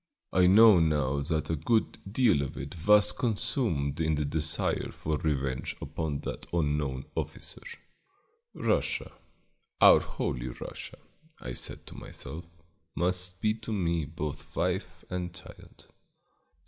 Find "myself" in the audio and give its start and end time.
11.93-12.45